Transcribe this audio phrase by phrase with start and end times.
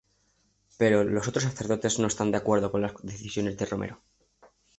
[0.79, 4.01] Pero, los otros sacerdotes no están de acuerdo con las decisiones de Romero.